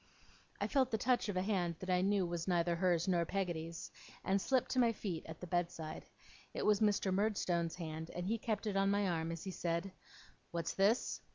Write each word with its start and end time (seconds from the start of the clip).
I 0.59 0.65
felt 0.67 0.89
the 0.89 0.97
touch 0.97 1.29
of 1.29 1.37
a 1.37 1.43
hand 1.43 1.75
that 1.77 1.91
I 1.91 2.01
knew 2.01 2.25
was 2.25 2.47
neither 2.47 2.75
hers 2.75 3.07
nor 3.07 3.23
Peggotty's, 3.23 3.91
and 4.23 4.41
slipped 4.41 4.71
to 4.71 4.79
my 4.79 4.91
feet 4.93 5.23
at 5.27 5.39
the 5.39 5.45
bed 5.45 5.69
side. 5.69 6.07
It 6.55 6.65
was 6.65 6.79
Mr. 6.79 7.13
Murdstone's 7.13 7.75
hand, 7.75 8.09
and 8.15 8.25
he 8.25 8.39
kept 8.39 8.65
it 8.65 8.75
on 8.75 8.89
my 8.89 9.07
arm 9.07 9.31
as 9.31 9.43
he 9.43 9.51
said: 9.51 9.91
'What's 10.49 10.73
this? 10.73 11.21